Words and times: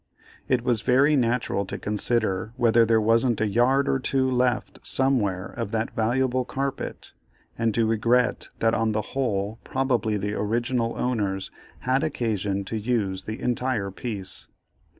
It 0.47 0.63
was 0.63 0.81
very 0.81 1.15
natural 1.15 1.63
to 1.67 1.77
consider 1.77 2.53
whether 2.57 2.87
there 2.87 2.99
wasn't 2.99 3.39
a 3.39 3.45
yard 3.45 3.87
or 3.87 3.99
two 3.99 4.27
left 4.31 4.79
somewhere 4.81 5.45
of 5.45 5.69
that 5.69 5.91
valuable 5.91 6.43
carpet, 6.43 7.13
and 7.55 7.71
to 7.75 7.85
regret 7.85 8.49
that 8.57 8.73
on 8.73 8.93
the 8.93 9.03
whole 9.13 9.59
probably 9.63 10.17
the 10.17 10.33
original 10.33 10.95
owners 10.97 11.51
had 11.81 12.03
occasion 12.03 12.65
to 12.65 12.79
use 12.79 13.25
the 13.25 13.39
entire 13.39 13.91
piece. 13.91 14.47